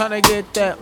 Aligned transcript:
trying 0.00 0.22
to 0.22 0.28
get 0.30 0.54
that. 0.54 0.78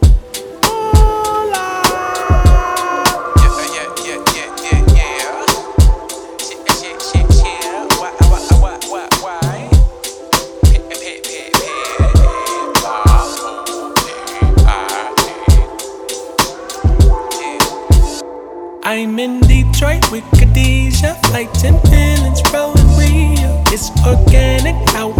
I'm 18.84 19.18
in 19.18 19.40
Detroit 19.40 20.12
with 20.12 20.22
Khadijah, 20.38 21.14
flights 21.24 21.64
and 21.64 21.80
feelings, 21.88 22.40
rolling 22.52 22.86
real. 22.96 23.64
It's 23.66 23.90
organic, 24.06 24.76
I 24.94 25.12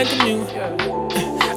avenue. 0.00 0.42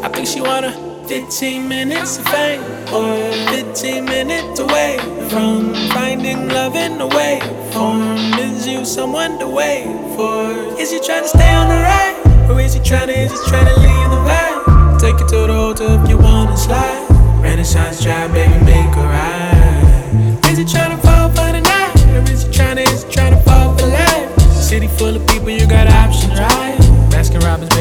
I 0.04 0.10
think 0.10 0.28
she 0.28 0.42
wanna 0.42 0.72
15 1.08 1.68
minutes 1.68 2.18
of 2.18 2.26
fame, 2.26 2.62
or 2.94 3.16
15 3.56 4.04
minutes 4.04 4.60
away 4.60 4.98
from 5.30 5.74
finding 5.92 6.50
love 6.50 6.76
in 6.76 7.00
a 7.00 7.08
way 7.08 7.40
form. 7.72 8.02
Is 8.40 8.68
you 8.68 8.84
someone 8.84 9.40
to 9.40 9.48
wait 9.48 9.86
for? 10.16 10.52
Is 10.78 10.92
you 10.92 11.02
trying 11.02 11.24
to 11.24 11.30
stay 11.30 11.54
on 11.54 11.70
the 11.70 11.80
ride, 11.90 12.50
or 12.50 12.60
is 12.60 12.76
you 12.76 12.84
trying 12.84 13.08
to, 13.08 13.18
is 13.18 13.32
you 13.32 13.44
trying 13.48 13.68
to 13.74 13.80
leave 13.80 14.10
the 14.16 14.22
vibe? 14.28 15.00
Take 15.00 15.20
you 15.22 15.28
to 15.28 15.40
the 15.48 15.54
altar 15.54 16.00
if 16.04 16.10
you 16.10 16.18
wanna 16.18 16.58
slide. 16.58 17.08
Renaissance 17.42 18.04
try, 18.04 18.28
baby, 18.28 18.58
make 18.66 18.94
a 19.04 19.06
ride. 19.16 20.46
Is 20.52 20.60
you 20.60 20.66
trying 20.66 20.92
to 20.92 21.02
fall 21.08 21.30
for 21.30 21.50
the 21.56 21.62
night, 21.62 21.96
or 22.16 22.32
is 22.32 22.46
you 22.46 22.52
trying 22.52 22.76
to, 22.76 22.84
is 22.84 23.06
you 23.06 23.12
trying 23.12 23.34
to 23.36 23.42
fall 23.48 23.78
for 23.78 23.88
life? 23.88 24.30
City 24.52 24.88
full 24.88 25.16
of 25.16 25.26
people, 25.28 25.50
you 25.50 25.66
got 25.66 25.83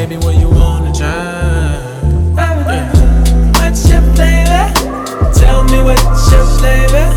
baby, 0.07 0.17
what 0.25 0.35
you 0.35 0.49
wanna 0.49 0.91
try? 0.93 1.79
Yeah. 2.35 2.91
What's 3.59 3.89
your 3.89 4.01
flavor? 4.15 4.73
Tell 5.33 5.63
me 5.63 5.81
what's 5.81 6.31
your 6.31 6.45
flavor. 6.57 7.12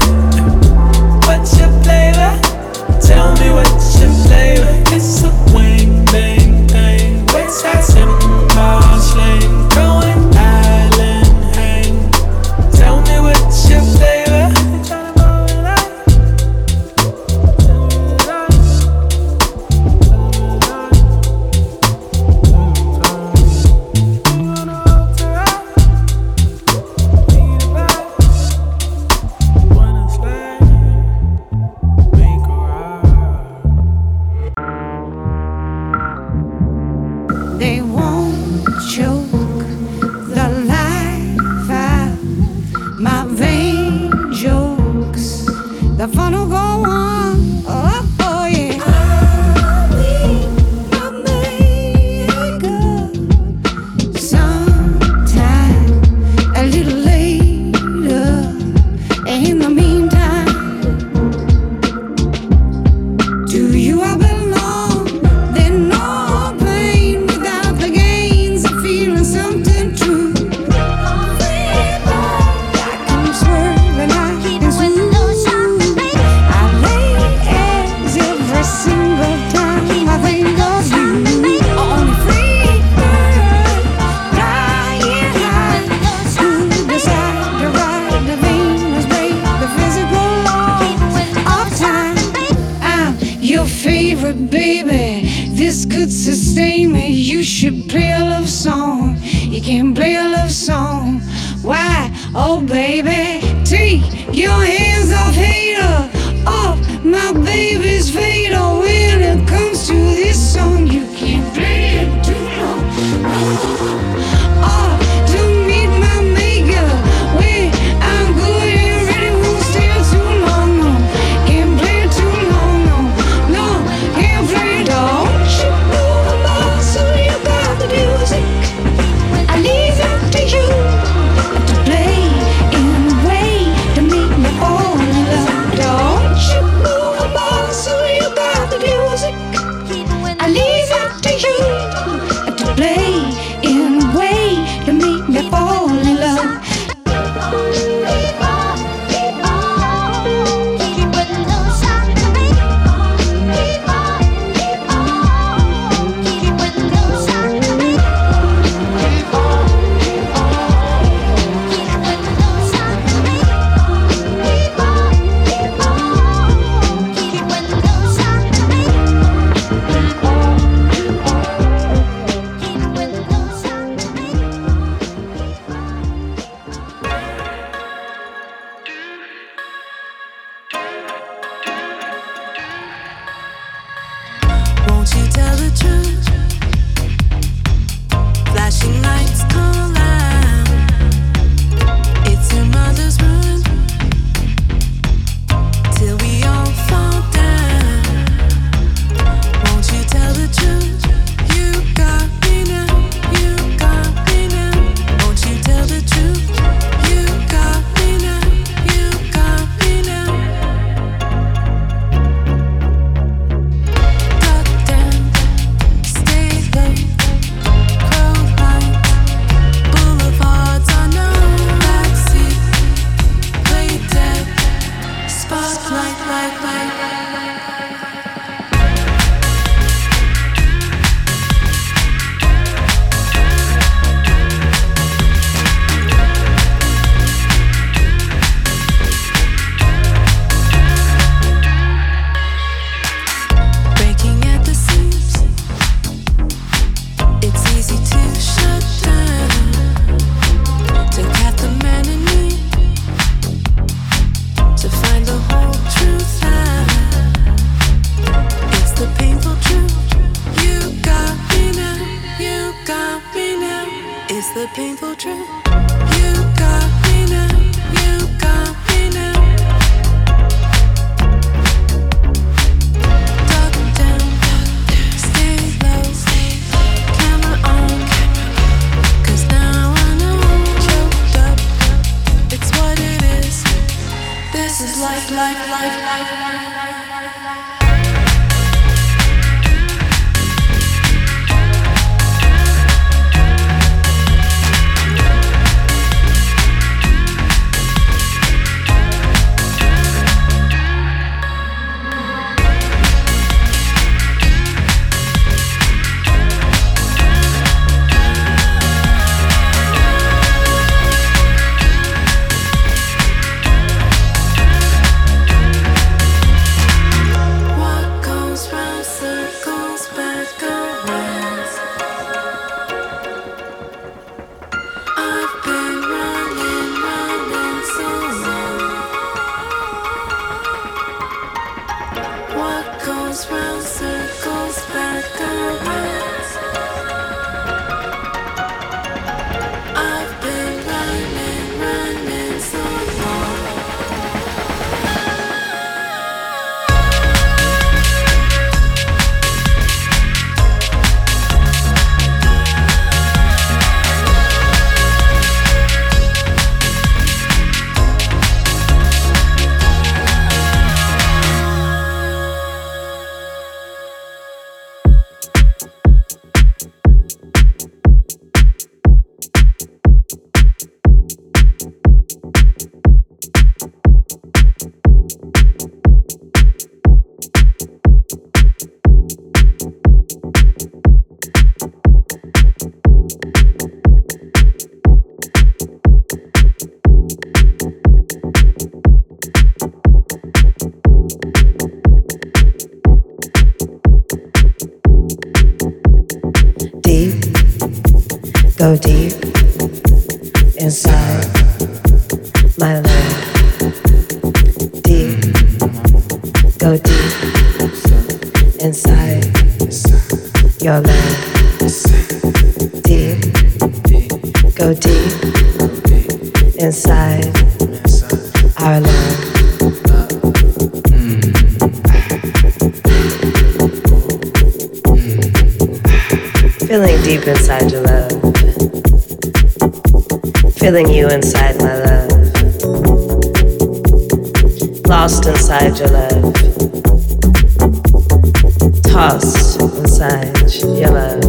lost 439.27 439.81
inside 439.81 440.56
your 441.01 441.11
love, 441.11 441.43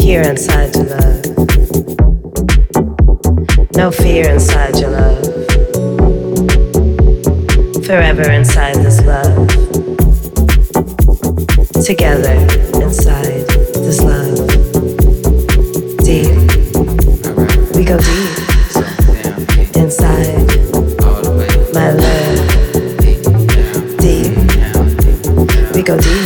here 0.00 0.20
inside 0.20 0.74
your 0.76 0.84
love. 0.84 1.24
No 3.74 3.90
fear 3.90 4.28
inside 4.28 4.78
your 4.78 4.90
love, 4.90 5.24
forever 7.86 8.30
inside 8.30 8.76
this 8.84 9.00
love, 9.06 9.48
together 11.86 12.36
inside 12.84 13.46
this 13.86 14.02
love. 14.02 14.36
Deep, 16.04 16.36
we 17.74 17.82
go 17.82 17.98
deep. 17.98 18.19
Melody. 25.90 26.19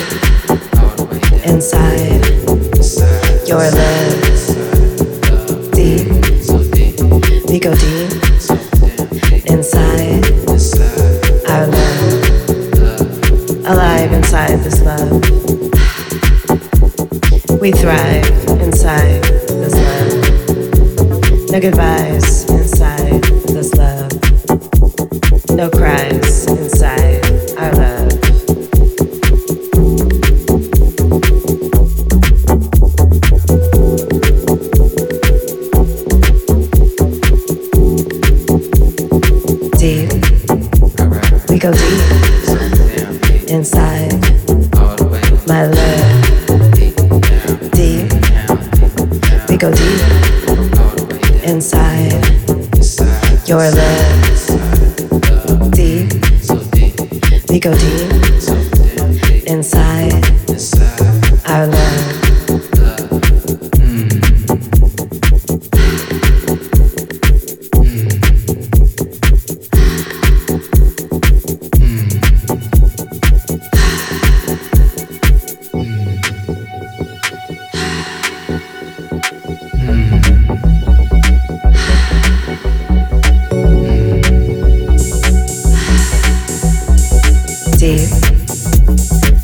deep. 87.84 88.08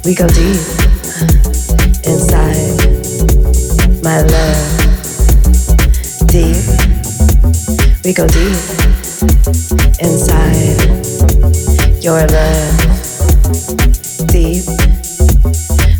We 0.02 0.14
go 0.14 0.26
deep 0.28 0.64
inside 2.08 2.72
my 4.02 4.22
love. 4.34 4.70
Deep. 6.26 6.64
We 8.02 8.14
go 8.14 8.26
deep 8.28 8.56
inside 10.00 10.80
your 12.02 12.26
love. 12.36 12.76
Deep. 14.28 14.64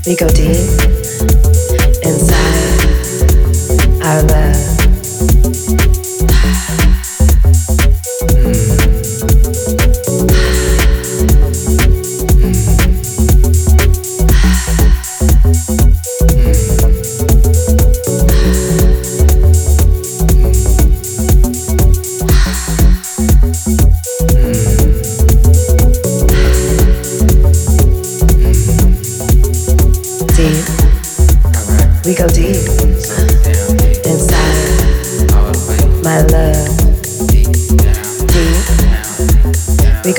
We 0.06 0.16
go 0.16 0.28
deep 0.28 0.70
inside 2.02 2.80
our 4.02 4.22
love. 4.22 4.39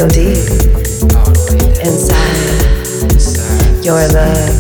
go 0.02 0.08
deep 0.08 0.50
inside 1.86 2.66
your 3.86 4.08
love. 4.08 4.58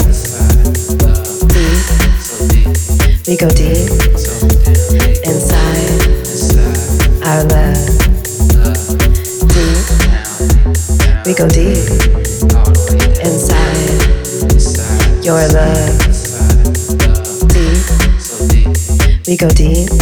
Deep. 1.49 1.81
We 3.27 3.35
go 3.37 3.49
deep 3.49 3.89
inside 5.25 6.01
our 7.25 7.43
love. 7.45 7.87
Deep. 9.49 9.85
We 11.25 11.33
go 11.33 11.47
deep 11.49 11.89
inside 13.25 14.01
your 15.25 15.47
love. 15.47 15.97
Deep. 17.47 17.85
We 19.25 19.37
go 19.37 19.49
deep. 19.49 20.00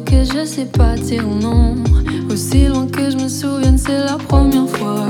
Que 0.00 0.24
je 0.24 0.44
sais 0.44 0.64
pas 0.64 0.94
dire 0.96 1.24
non? 1.24 1.74
Aussi 2.30 2.66
loin 2.66 2.86
que 2.86 3.10
je 3.10 3.16
me 3.16 3.28
souvienne, 3.28 3.78
c'est 3.78 3.98
la 3.98 4.16
première 4.16 4.68
fois 4.68 5.06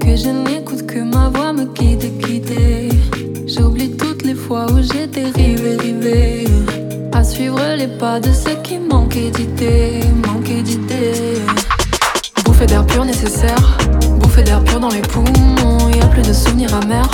que 0.00 0.16
je 0.16 0.28
n'écoute 0.28 0.84
que 0.86 0.98
ma 0.98 1.28
voix 1.28 1.52
me 1.52 1.64
quitter, 1.66 2.10
quitter. 2.10 2.88
J'oublie 3.46 3.96
toutes 3.96 4.24
les 4.24 4.34
fois 4.34 4.66
où 4.70 4.82
j'étais 4.82 5.26
rivée, 5.34 5.76
rivée. 5.76 6.44
À 7.12 7.24
suivre 7.24 7.60
les 7.76 7.86
pas 7.86 8.20
de 8.20 8.32
ceux 8.32 8.56
qui 8.62 8.78
manquaient 8.78 9.30
d'idées, 9.30 10.00
manquaient 10.26 10.62
d'idées. 10.62 11.40
Bouffée 12.44 12.66
d'air 12.66 12.84
pur 12.84 13.04
nécessaire, 13.04 13.78
bouffée 14.20 14.42
d'air 14.42 14.62
pur 14.64 14.80
dans 14.80 14.90
les 14.90 15.02
poumons. 15.02 15.88
Y 15.94 16.00
a 16.00 16.06
plus 16.06 16.22
de 16.22 16.32
souvenirs 16.32 16.74
amers, 16.74 17.10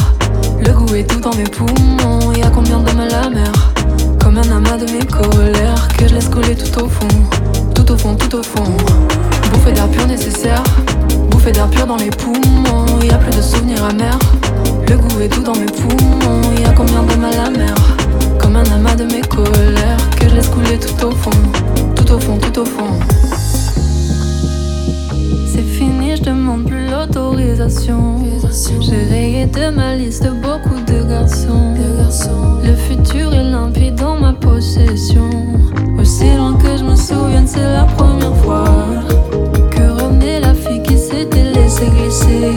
le 0.65 0.73
goût 0.73 0.95
est 0.95 1.09
tout 1.09 1.21
dans 1.21 1.35
mes 1.35 1.45
poumons. 1.45 2.33
Y 2.33 2.43
a 2.43 2.51
combien 2.51 2.81
d'hommes 2.81 3.01
à 3.01 3.09
la 3.09 3.31
mer, 3.31 3.53
comme 4.35 4.51
un 4.51 4.57
amas 4.57 4.77
de 4.77 4.91
mes 4.91 5.05
colères 5.05 5.89
que 5.97 6.09
je 6.09 6.15
laisse 6.15 6.29
coller 6.29 6.57
tout 6.57 6.83
au 6.83 6.89
fond 6.89 7.09
tout 7.75 7.93
au 7.93 7.99
fond, 7.99 8.15
tout 8.15 8.37
au 8.37 8.43
fond. 8.43 8.65
Bouffée 9.53 9.73
d'air 9.73 9.89
pur 9.89 10.07
nécessaire, 10.07 10.63
bouffée 11.31 11.53
d'air 11.53 11.69
pur 11.69 11.87
dans 11.87 11.97
les 11.97 12.11
poumons. 12.11 13.01
Y 13.03 13.11
a 13.11 13.19
plus 13.19 13.37
de 13.37 13.43
souvenirs 13.43 13.85
amers, 13.85 14.19
le 14.89 14.97
goût 14.97 15.21
est 15.21 15.29
tout 15.29 15.43
dans 15.43 15.55
mes 15.55 15.67
poumons. 15.67 16.41
Y 16.59 16.65
a 16.65 16.73
combien 16.73 17.03
d'hommes 17.03 17.25
à 17.25 17.45
la 17.45 17.51
mer, 17.51 17.75
comme 18.41 18.57
un 18.57 18.65
amas 18.65 18.95
de 18.95 19.05
mes 19.05 19.21
colères 19.21 20.11
que 20.19 20.29
je 20.29 20.35
laisse 20.35 20.49
couler 20.49 20.79
tout 20.79 21.07
au 21.07 21.11
fond, 21.11 21.31
tout 21.95 22.11
au 22.13 22.19
fond, 22.19 22.39
tout 22.39 22.61
au 22.61 22.65
fond. 22.65 22.99
C'est 25.53 25.63
fini, 25.63 26.17
je 26.17 26.23
demande 26.23 26.65
plus 26.65 26.89
l'autorisation. 26.89 28.19
J'ai 28.81 29.05
rayé 29.11 29.47
de 29.47 29.71
ma 29.71 29.95
liste 29.95 30.29
beaucoup 30.43 30.81
de 30.81 30.84
Le 32.63 32.75
futur 32.75 33.33
est 33.35 33.45
limpide 33.45 33.95
dans 33.95 34.17
ma 34.17 34.33
possession. 34.33 35.31
Aussi 35.99 36.35
loin 36.35 36.55
que 36.55 36.77
je 36.77 36.85
me 36.85 36.97
souvienne, 36.97 37.47
c'est 37.47 37.63
la 37.63 37.85
première 37.85 38.35
fois 38.37 38.65
que 39.71 40.03
revenait 40.03 40.41
la 40.41 40.55
fille 40.55 40.83
qui 40.83 40.99
s'était 40.99 41.45
laissée 41.53 41.87
glisser. 41.87 42.53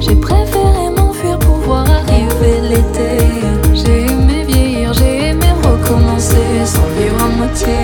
J'ai 0.00 0.14
préféré 0.16 0.90
m'enfuir 0.96 1.38
pour 1.38 1.56
voir 1.56 1.86
arriver 1.90 2.60
l'été. 2.68 3.24
J'ai 3.72 4.06
aimé 4.06 4.44
vieillir, 4.46 4.92
j'ai 4.92 5.28
aimé 5.30 5.46
recommencer 5.62 6.36
sans 6.64 6.86
vivre 6.98 7.24
à 7.24 7.28
moitié. 7.36 7.74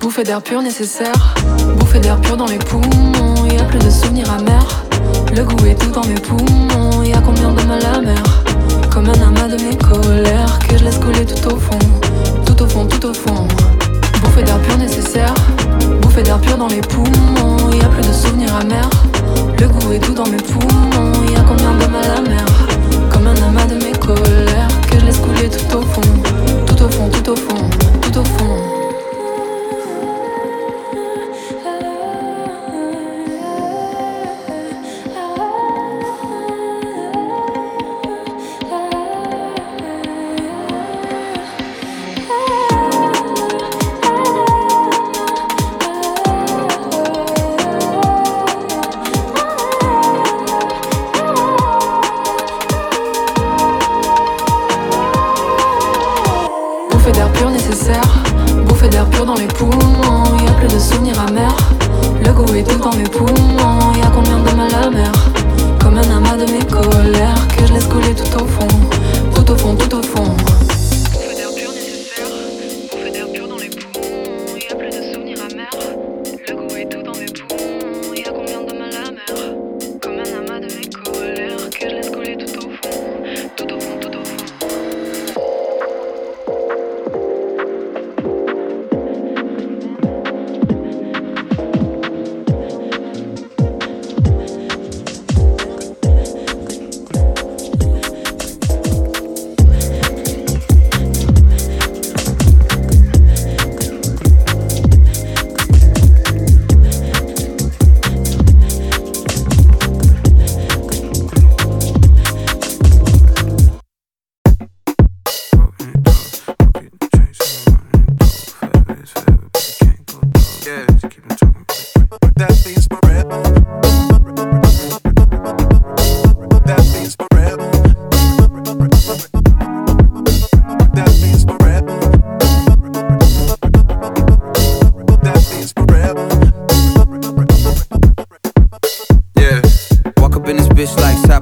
Bouffée 0.00 0.24
d'air 0.24 0.42
pur 0.42 0.62
nécessaire, 0.62 1.34
bouffée 1.78 2.00
d'air 2.00 2.20
pur 2.20 2.36
dans 2.36 2.46
les 2.46 2.58
poumons. 2.58 3.46
Y 3.50 3.58
a 3.58 3.64
plus 3.64 3.78
de 3.78 3.90
souvenirs 3.90 4.32
amers, 4.32 4.84
le 5.34 5.42
goût 5.44 5.66
est 5.66 5.74
tout 5.74 5.90
dans 5.90 6.06
mes 6.06 6.14
poumons. 6.14 7.02
Y 7.02 7.12
a 7.12 7.20
combien 7.20 7.52
de 7.52 7.62
mal 7.62 7.84
à 7.94 8.00
mer, 8.00 8.22
comme 8.96 9.10
un 9.10 9.26
amas 9.26 9.48
de 9.48 9.62
mes 9.62 9.76
colères 9.76 10.58
que 10.66 10.78
je 10.78 10.84
laisse 10.84 10.98
couler 10.98 11.26
tout 11.26 11.52
au 11.52 11.58
fond, 11.58 11.78
tout 12.46 12.62
au 12.62 12.66
fond, 12.66 12.86
tout 12.86 13.06
au 13.06 13.12
fond. 13.12 13.46
Bouffée 14.22 14.42
d'air 14.42 14.58
pur 14.60 14.78
nécessaire, 14.78 15.34
bouffée 16.00 16.22
d'air 16.22 16.40
pur 16.40 16.56
dans 16.56 16.68
les 16.68 16.80
poumons. 16.80 17.72
Y 17.72 17.84
a 17.84 17.88
plus 17.88 18.08
de 18.08 18.12
souvenirs 18.14 18.56
amers, 18.56 18.88
le 19.60 19.68
goût 19.68 19.92
est 19.92 19.98
tout 19.98 20.14
dans 20.14 20.26
mes 20.26 20.38
poumons. 20.38 20.65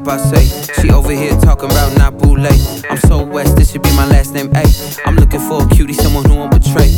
Sap 0.05 0.09
I 0.09 0.17
say. 0.19 0.83
She 0.83 0.91
over 0.91 1.13
here 1.13 1.33
talking 1.41 1.71
about 1.71 1.93
Nabule. 1.93 2.51
I'm 2.91 2.99
so 2.99 3.25
west, 3.25 3.57
this 3.57 3.73
should 3.73 3.83
be 3.83 3.91
my 3.97 4.07
last 4.07 4.35
name. 4.35 4.51
A. 4.55 4.65
I'm 5.07 5.17
looking 5.17 5.41
for 5.41 5.63
a 5.63 5.69
cutie, 5.69 5.95
someone 5.95 6.25
who 6.25 6.37
won't 6.37 6.53
betray. 6.53 6.89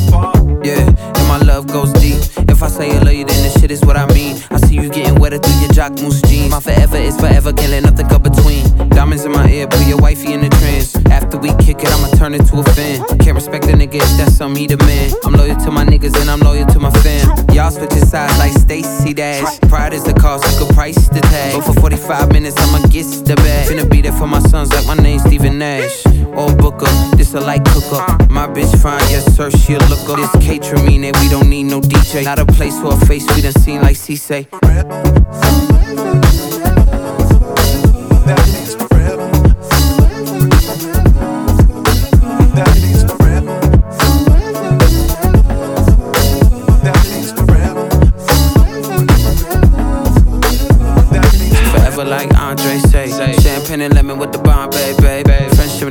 Yeah, 0.65 0.87
and 0.87 1.29
my 1.29 1.39
love 1.39 1.67
goes 1.69 1.93
deep. 1.95 2.17
If 2.49 2.63
I 2.63 2.69
say 2.69 2.91
I 2.97 2.99
love 3.01 3.13
you, 3.13 3.25
then 3.25 3.43
this 3.43 3.61
shit 3.61 3.71
is 3.71 3.85
what 3.85 3.97
I 3.97 4.07
mean. 4.13 4.43
I 4.51 4.59
see 4.59 4.75
you 4.75 4.89
getting 4.89 5.21
wetter 5.21 5.39
through 5.39 5.61
your 5.61 5.73
jock 5.73 5.93
moose 6.03 6.21
jeans. 6.23 6.51
My 6.51 6.61
forever 6.61 6.97
is 6.97 7.17
forever, 7.19 7.53
can't 7.53 7.71
let 7.71 7.85
nothing 7.85 8.09
come 8.09 8.23
between. 8.23 8.65
Diamonds 8.89 9.25
in 9.25 9.33
my 9.33 9.49
ear, 9.51 9.67
put 9.67 9.87
your 9.87 9.99
wifey 9.99 10.33
in 10.33 10.41
the 10.41 10.49
trance. 10.49 10.97
After 11.07 11.39
we 11.39 11.51
kick 11.57 11.83
it, 11.83 11.93
I'ma 11.93 12.09
turn 12.17 12.35
it 12.35 12.45
to 12.47 12.59
a 12.59 12.65
fan. 12.75 13.07
Can't 13.19 13.37
respect 13.37 13.67
a 13.67 13.73
nigga 13.73 13.97
if 13.97 14.17
that's 14.19 14.37
something 14.37 14.61
he 14.61 14.67
demand. 14.67 15.15
I'm 15.25 15.35
loyal 15.35 15.57
to 15.57 15.71
my 15.71 15.85
niggas 15.85 16.19
and 16.21 16.31
I'm 16.31 16.41
loyal 16.41 16.67
to 16.67 16.81
my 16.81 16.91
fam. 16.91 17.29
Y'all 17.55 17.71
switching 17.71 18.05
sides 18.05 18.37
like 18.39 18.53
Stacey 18.53 19.15
Dash. 19.15 19.59
Is 19.97 20.05
the 20.05 20.13
cost, 20.13 20.45
you 20.53 20.67
could 20.67 20.75
price 20.75 21.09
the 21.09 21.21
tag. 21.23 21.55
But 21.55 21.73
for 21.73 21.81
45 21.81 22.31
minutes, 22.31 22.55
I'ma 22.59 22.87
get 22.89 23.07
the 23.25 23.35
bag. 23.37 23.71
Finna 23.71 23.91
be 23.91 24.03
there 24.03 24.13
for 24.13 24.27
my 24.27 24.41
sons 24.41 24.71
like 24.71 24.87
my 24.87 25.03
name's 25.03 25.23
Steven 25.23 25.59
Nash. 25.59 26.05
Or 26.37 26.55
Booker, 26.55 26.85
this 27.17 27.33
a 27.33 27.41
light 27.41 27.65
cook 27.65 27.91
up. 27.95 28.31
My 28.31 28.47
bitch 28.47 28.71
fine, 28.83 29.01
yes 29.09 29.25
sir, 29.35 29.51
she 29.51 29.73
a 29.73 29.79
look 29.89 30.07
up. 30.11 30.19
This 30.19 30.45
catering 30.45 30.85
we 30.85 31.29
don't 31.31 31.49
need 31.49 31.65
no 31.65 31.81
DJ. 31.81 32.25
Not 32.25 32.39
a 32.39 32.45
place 32.45 32.79
for 32.79 32.93
a 32.93 33.07
face 33.07 33.25
we 33.35 33.41
done 33.41 33.53
seen 33.53 33.81
like 33.81 33.97
C 33.97 34.17
say. 34.17 34.47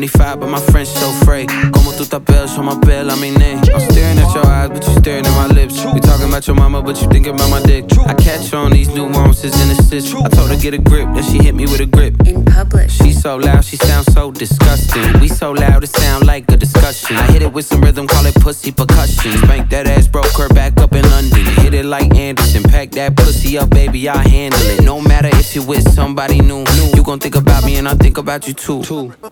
25, 0.08 0.39
but 0.39 0.50
my 0.50 0.60
French 0.60 0.89
so 0.89 1.12
frayed. 1.26 1.50
Como 1.74 1.91
tu 1.98 2.06
tapels 2.06 2.50
so 2.56 2.62
my 2.62 2.78
bell, 2.80 3.10
I 3.10 3.15
mean 3.15 3.34
name. 3.36 3.58
I'm 3.74 3.80
staring 3.80 4.20
at 4.20 4.34
your 4.36 4.46
eyes, 4.46 4.70
but 4.70 4.86
you 4.86 4.94
staring 4.98 5.26
at 5.26 5.36
my 5.36 5.48
lips. 5.48 5.84
We 5.94 6.00
talking 6.00 6.28
about 6.28 6.46
your 6.46 6.56
mama, 6.56 6.82
but 6.84 7.02
you 7.02 7.08
thinking 7.10 7.34
about 7.34 7.50
my 7.50 7.62
dick. 7.63 7.86
I 8.06 8.13
catch 8.13 8.54
on 8.54 8.72
these 8.72 8.89
nuances 8.89 9.60
and 9.62 9.72
assists. 9.72 10.13
I 10.13 10.30
told 10.30 10.52
her 10.52 10.58
get 10.58 10.74
a 10.76 10.78
grip, 10.78 11.08
then 11.15 11.24
she 11.24 11.39
hit 11.41 11.56
me 11.56 11.63
with 11.63 11.80
a 11.80 11.88
grip. 11.88 12.13
In 12.28 12.46
public. 12.46 12.89
She 12.91 13.13
so 13.13 13.38
loud, 13.38 13.65
she 13.65 13.78
sounds 13.78 14.13
so 14.13 14.32
disgusting. 14.32 15.20
We 15.20 15.28
so 15.28 15.52
loud, 15.52 15.84
it 15.84 15.89
sound 15.89 16.28
like 16.28 16.52
a 16.52 16.58
discussion. 16.58 17.18
I 17.18 17.32
hit 17.32 17.41
it 17.41 17.52
with 17.52 17.65
some 17.65 17.82
rhythm, 17.82 18.08
call 18.08 18.26
it 18.28 18.36
pussy 18.36 18.72
percussion. 18.72 19.32
Spank 19.39 19.70
that 19.72 19.88
ass, 19.88 20.08
broke 20.08 20.38
her 20.38 20.50
back 20.50 20.80
up 20.80 20.94
in 20.94 21.04
London. 21.10 21.46
Hit 21.63 21.74
it 21.74 21.86
like 21.86 22.13
Anderson, 22.15 22.62
pack 22.63 22.91
that 22.91 23.15
pussy 23.15 23.58
up, 23.58 23.72
baby, 23.72 24.08
I 24.08 24.28
handle 24.28 24.62
it. 24.70 24.84
No 24.84 25.02
matter 25.02 25.30
if 25.34 25.56
you 25.56 25.63
with 25.63 25.89
somebody 25.94 26.41
new, 26.41 26.63
you 26.94 27.02
gon' 27.04 27.20
think 27.20 27.36
about 27.36 27.65
me 27.65 27.78
and 27.78 27.88
I 27.88 27.96
think 27.96 28.20
about 28.20 28.48
you 28.48 28.54
too. 28.54 28.84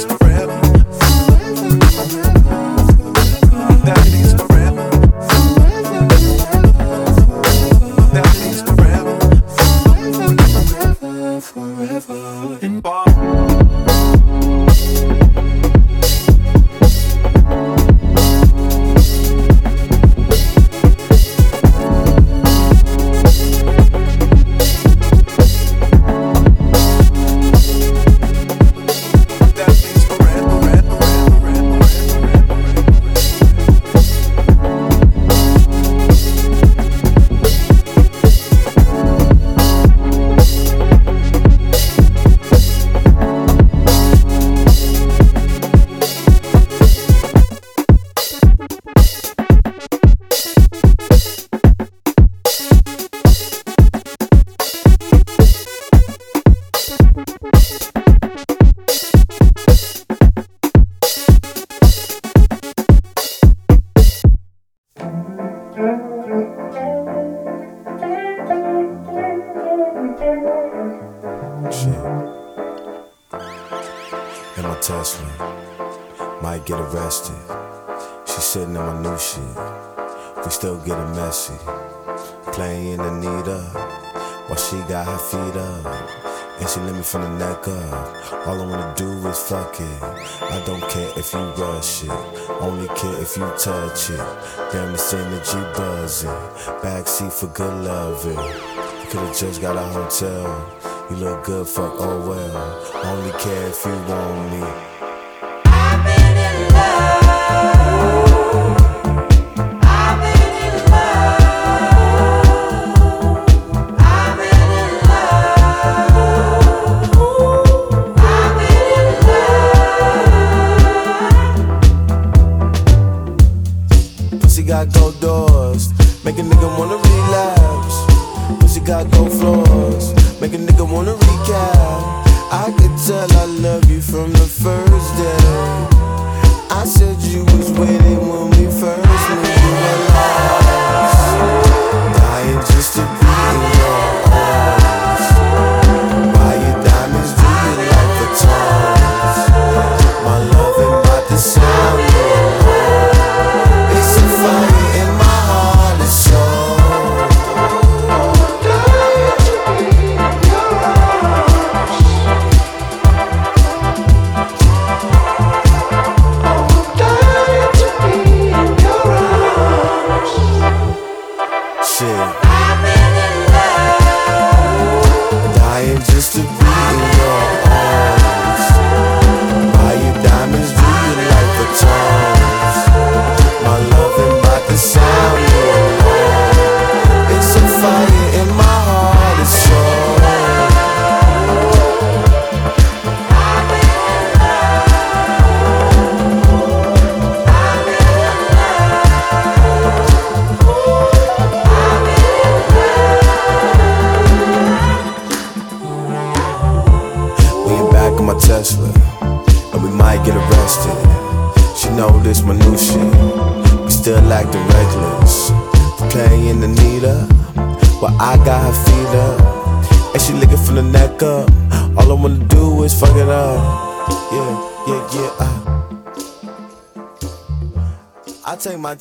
For 97.33 97.47
good 97.47 97.83
loving. 97.83 98.37
You 98.37 99.09
could've 99.09 99.35
just 99.35 99.59
got 99.59 99.75
a 99.75 99.81
hotel. 99.81 101.07
You 101.09 101.15
look 101.17 101.43
good, 101.45 101.67
fuck, 101.67 101.95
oh 101.97 102.29
well. 102.29 103.05
Only 103.05 103.31
care 103.39 103.67
if 103.67 103.83
you 103.85 103.91
want 103.91 104.51
me. 104.51 105.02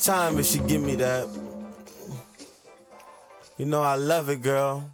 Time 0.03 0.37
if 0.37 0.45
she 0.47 0.59
give 0.59 0.81
me 0.81 0.95
that. 0.95 1.27
You 3.57 3.65
know 3.65 3.81
I 3.81 3.95
love 3.95 4.27
it, 4.27 4.41
girl. 4.41 4.91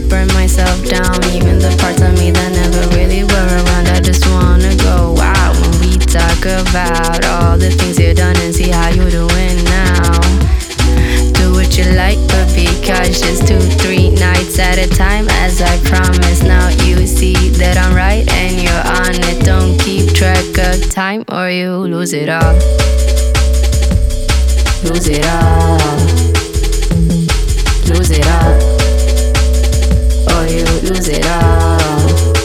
Burn 0.00 0.28
myself 0.28 0.76
down. 0.84 1.16
Even 1.32 1.58
the 1.58 1.74
parts 1.80 2.02
of 2.02 2.12
me 2.18 2.30
that 2.30 2.50
never 2.52 2.84
really 2.94 3.24
were 3.24 3.48
around, 3.58 3.88
I 3.88 4.00
just 4.00 4.26
wanna 4.28 4.76
go 4.76 5.16
out 5.18 5.56
when 5.56 5.74
we 5.80 5.96
talk 5.98 6.44
about 6.44 7.24
all 7.24 7.56
the 7.56 7.70
things 7.70 7.98
you've 7.98 8.16
done 8.16 8.36
and 8.38 8.54
see 8.54 8.70
how 8.70 8.88
you're 8.90 9.10
doing 9.10 9.56
now. 9.64 10.20
Do 11.34 11.52
what 11.52 11.76
you 11.78 11.86
like, 11.96 12.20
but 12.28 12.46
be 12.54 12.68
cautious. 12.84 13.40
Two, 13.40 13.60
three 13.80 14.10
nights 14.10 14.58
at 14.58 14.78
a 14.78 14.88
time, 14.88 15.26
as 15.44 15.62
I 15.62 15.74
promised. 15.88 16.44
Now 16.44 16.68
you 16.84 17.06
see 17.06 17.50
that 17.58 17.76
I'm 17.76 17.94
right 17.94 18.28
and 18.32 18.60
you're 18.60 18.84
on 19.02 19.14
it. 19.30 19.44
Don't 19.44 19.78
keep 19.80 20.14
track 20.14 20.46
of 20.58 20.90
time 20.90 21.24
or 21.28 21.50
you 21.50 21.70
lose 21.88 22.12
it 22.12 22.28
all 22.28 22.54
lose 24.84 25.08
it 25.08 25.26
all, 25.26 25.78
lose 27.88 28.10
it 28.10 28.26
all, 28.26 28.77
you 30.46 30.64
lose 30.82 31.08
it 31.08 31.26
all. 31.26 32.37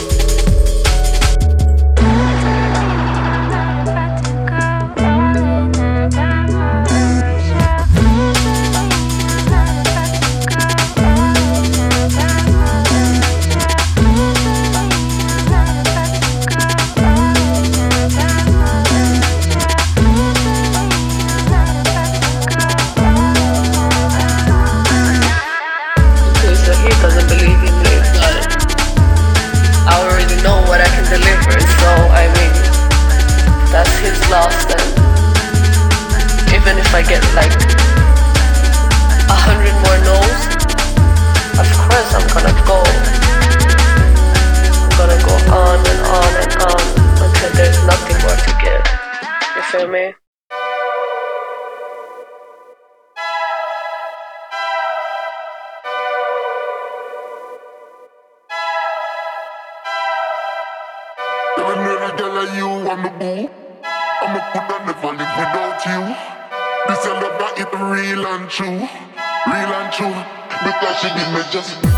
get 37.08 37.22
like 37.34 37.52
a 39.28 39.36
hundred 39.36 39.74
more 39.84 39.98
no's, 40.08 40.40
of 41.60 41.68
course 41.84 42.10
I'm 42.16 42.26
gonna 42.32 42.54
go. 42.64 42.80
I'm 44.80 44.92
gonna 44.96 45.20
go 45.22 45.34
on 45.52 45.78
and 45.84 46.00
on 46.18 46.32
and 46.42 46.52
on 46.64 46.84
until 47.24 47.50
there's 47.56 47.78
nothing 47.84 48.16
more 48.24 48.36
to 48.36 48.52
give. 48.62 48.84
You 49.56 49.62
feel 49.70 49.88
me? 49.88 50.23
true, 68.54 68.68
real 68.68 69.74
and 69.74 69.92
true, 69.92 70.14
because 70.62 70.96
she 71.00 71.08
give 71.08 71.32
me 71.34 71.42
just. 71.50 71.93